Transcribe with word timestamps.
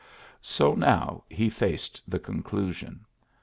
So 0.41 0.73
now 0.73 1.23
he 1.29 1.47
faced 1.51 2.01
the 2.07 2.17
conclusion. 2.17 3.05